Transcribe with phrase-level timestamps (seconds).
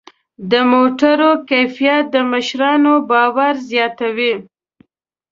[0.51, 4.33] د موټرو کیفیت د مشتریانو باور زیاتوي.